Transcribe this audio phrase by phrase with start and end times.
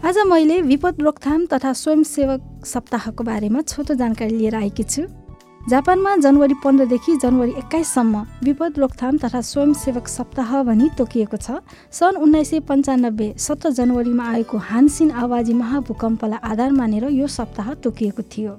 [0.00, 5.02] आज मैले विपद रोकथाम तथा स्वयंसेवक सप्ताहको बारेमा छोटो जानकारी लिएर आएकी छु।
[5.68, 11.60] जापानमा जनवरी पन्ध्रदेखि जनवरी एक्काइससम्म विपद रोकथाम तथा स्वयंसेवक सप्ताह भनी तोकिएको छ।
[11.92, 18.22] सन् उन्नाइस सय पन्चानब्बे सत्र जनवरीमा आएको हानसिन आवाजी महाभूकम्पलाई आधार मानेर यो सप्ताह तोकिएको
[18.32, 18.56] थियो।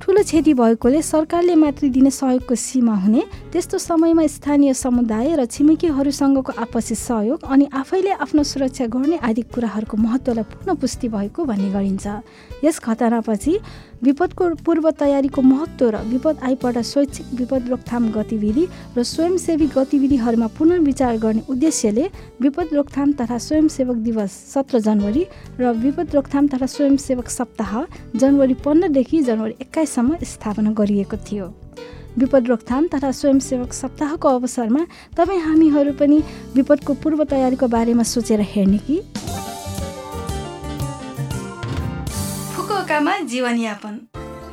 [0.00, 3.22] ठुलो क्षति भएकोले सरकारले मात्र दिने सहयोगको सीमा हुने
[3.52, 9.96] त्यस्तो समयमा स्थानीय समुदाय र छिमेकीहरूसँगको आपसी सहयोग अनि आफैले आफ्नो सुरक्षा गर्ने आदि कुराहरूको
[10.00, 12.06] महत्त्वलाई पुनः पुष्टि भएको भन्ने गरिन्छ।
[12.64, 13.52] यस घटनापछि
[14.02, 21.16] विपदको पूर्व तयारीको महत्त्व र विपद आइपर्दा स्वैच्छिक विपद रोकथाम गतिविधि र स्वयंसेवी गतिविधिहरूमा पुनर्विचार
[21.18, 22.08] गर्ने उद्देश्यले
[22.40, 25.26] विपद रोकथाम तथा स्वयंसेवक दिवस सत्र जनवरी
[25.60, 27.72] र विपद रोकथाम तथा स्वयंसेवक सप्ताह
[28.16, 31.52] जनवरी पन्ध्रदेखि जनवरी एक्काइससम्म स्थापना गरिएको थियो।
[32.18, 36.22] विपद रोकथाम तथा स्वयंसेवक सप्ताहको अवसरमा तपाईँ हामीहरू पनि
[36.56, 39.00] विपदको पूर्व तयारीको बारेमा सोचेर हेर्ने कि
[43.00, 43.94] फुकुओकामा जीवनयापन।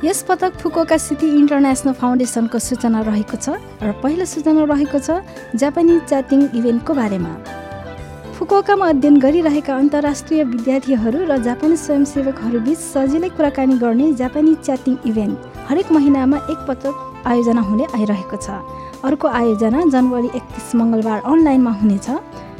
[0.04, 5.20] यस पटक फुकुओका सिटी इन्टरनेसनल फाउन्डेसनको सूचना रहेको छ र पहिलो सूचना रहेको छ
[5.52, 7.32] जापानिज च्याटिङ इभेन्टको बारेमा।
[8.38, 15.36] फुकुओकामा अध्ययन गरिरहेका अन्तर्राष्ट्रिय विद्यार्थीहरू र जापानी स्वयंसेवकहरू बिच सजिलै कुराकानी गर्ने जापानी च्याटिङ इभेन्ट
[15.68, 18.48] हरेक महिनामा एक पटक आयोजना हुने आइरहेको छ।
[19.04, 22.08] अर्को आयोजना जनवरी एकतिस मङ्गलबार अनलाइनमा हुनेछ।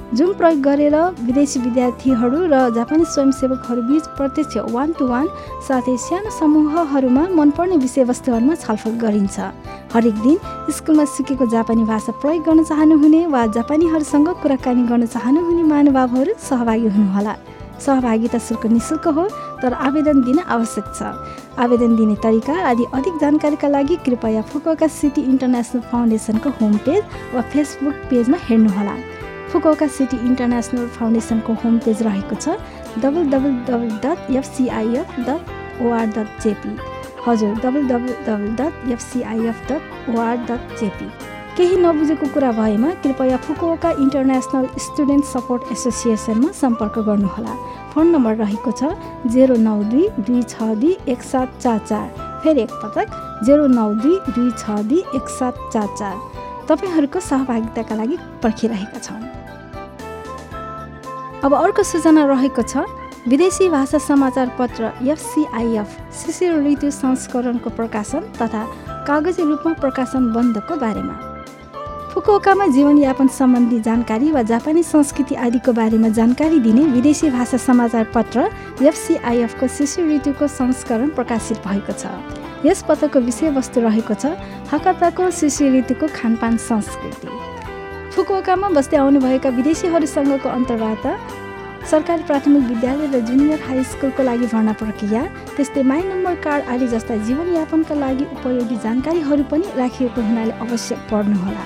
[0.09, 5.27] जुन प्रयोग गरेर विदेशी विद्यार्थीहरू र जापानी स्वयंसेवकहरू बिच प्रत्यक्ष वान टु वान
[5.69, 9.37] साथै सानो समूहहरूमा मनपर्ने विषयवस्तुहरूमा छलफल गरिन्छ।
[9.93, 10.39] हरेक दिन
[10.73, 17.35] स्कुलमा सिकेको जापानी भाषा प्रयोग गर्न चाहनुहुने वा जापानीहरूसँग कुराकानी गर्न चाहनुहुने महानुभावहरू सहभागी हुनुहोला।
[17.85, 19.29] सहभागिता शुल्क निशुल्क हो
[19.61, 21.13] तर आवेदन दिन आवश्यक छ।
[21.61, 27.03] आवेदन दिने तरिका आदि अधिक जानकारीका लागि कृपया फुकुका सिटी इन्टरनेसनल फाउन्डेसनको होम पेज
[27.35, 28.97] वा फेसबुक पेजमा हेर्नुहोला।
[29.53, 32.57] फुकौका सिटी इन्टरनेसनल फाउन्डेसनको होम पेज रहेको छ
[33.03, 36.77] double double double dot FCIF dot OR dot JP
[37.27, 41.11] हजुर double double double dot FCIF dot OR dot JP
[41.57, 47.55] केही नबुझेको कुरा भएमा कृपया फुकुओका इन्टरनेसनल स्टुडेन्ट सपोर्ट एसोसिएसनमा सम्पर्क गर्नुहोला।
[47.95, 48.93] फोन नम्बर रहेको छ
[49.35, 52.07] जेरो नौ दुई दुई छ दुई एक सात चार चार
[52.45, 53.17] फेरि एकपटक
[53.47, 56.38] जेरो नौ दुई दुई छ दुई एक सात चार चार
[56.69, 59.21] तपाईँहरूको सहभागिताका लागि पर्खिरहेका छौँ
[61.45, 62.85] अब अर्को सूचना रहेको छ
[63.29, 68.63] विदेशी भाषा समाचार पत्र एफसिआइएफ शिशिर ऋतु संस्करणको प्रकाशन तथा
[69.07, 71.15] कागजी रूपमा प्रकाशन बन्दको बारेमा।
[72.15, 78.49] फुकुओकामा जीवनयापन सम्बन्धी जानकारी वा जापानी संस्कृति आदिको बारेमा जानकारी दिने विदेशी भाषा समाचार पत्र
[78.83, 82.07] एफसिआइएफको शिशु ऋतुको संस्करण प्रकाशित भएको छ।
[82.65, 84.35] यस पत्रको विषयवस्तु रहेको छ
[84.73, 85.27] हकताको
[85.75, 87.29] ऋतुको खानपान संस्कृति।
[88.15, 91.13] फुकुओकामा बस्दै आउनुभएका विदेशीहरूसँगको अन्तर्वार्ता
[91.91, 95.23] सरकारी प्राथमिक विद्यालय र जुनियर हाई स्कुलको लागि भर्ना प्रक्रिया
[95.57, 101.65] त्यस्तै माई नम्बर कार्ड आदि जस्ता जीवनयापनका लागि उपयोगी जानकारीहरू पनि राखिएको हुनाले अवश्य पढ्नुहोला।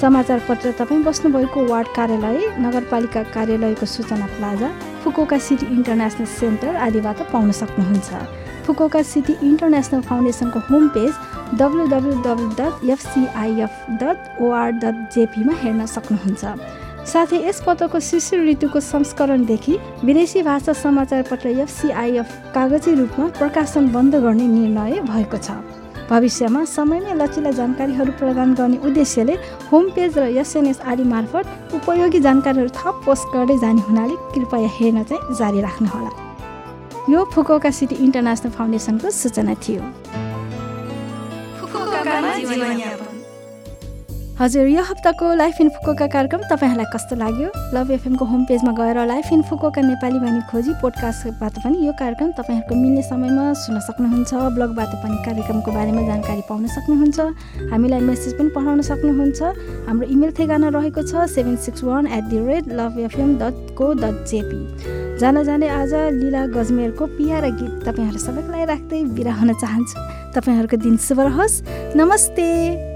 [0.00, 4.68] समाचार पत्र तपाईँ बस्नुभएको वार्ड कार्यालय नगरपालिका कार्यालयको सूचना plaza
[5.04, 8.10] Fukuoka city international centre आदिबाट पाउन सक्नुहुन्छ।
[8.66, 11.12] फुकोका सिटी इन्टरनेसनल फाउन्डेसनको home page
[11.60, 16.44] W W W dot FCIF dot OR dot जेपीमा हेर्न सक्नुहुन्छ।
[17.04, 24.14] साथै यस पत्रको शिशु ऋतुको संस्करणदेखि विदेशी भाषा समाचार पत्र एफसिआइएफ कागजी रूपमा प्रकाशन बन्द
[24.24, 25.60] गर्ने निर्णय भएको छ।
[26.08, 29.34] भविष्यमा समयमै लचिला जानकारीहरू प्रदान गर्ने उद्देश्यले
[29.70, 35.02] होम पेज र एसएनएस आदि मार्फत उपयोगी जानकारीहरू थप पोस्ट गर्दै जाने हुनाले कृपया हेर्न
[35.04, 36.23] चाहिँ जारी राख्नुहोला।
[37.10, 39.82] यो फुकोका सिटी इन्टरनेसनल फाउन्डेसनको सूचना थियो।
[44.34, 47.48] हजुर यो हप्ताको लाइफ इन फुकोका कार्यक्रम तपाईँहरूलाई कस्तो लाग्यो?
[47.70, 52.30] लभ एफएमको होम पेजमा गएर लाइफ इन फुकोका नेपाली भनी खोजी पोडकास्टबाट पनि यो कार्यक्रम
[52.34, 57.20] तपाईँहरूको मिल्ने समयमा सुन्न सक्नुहुन्छ ब्लगबाट पनि कार्यक्रमको बारेमा जानकारी पाउन सक्नुहुन्छ
[57.70, 59.42] हामीलाई मेसेज पनि पठाउन सक्नुहुन्छ।
[59.86, 63.92] हाम्रो इमेल ठेगाना रहेको छ seven six one eight the rate love FM dot co
[64.02, 64.60] dot JP
[65.22, 69.96] जान जाने आज लीला गजमेरको पिया र गीत तपाईँहरू सबैलाई राख्दै बिरा हुन चाहन्छु।
[70.34, 71.62] तपाईँहरूको दिन शुभ रहोस्।
[71.94, 72.93] नमस्ते।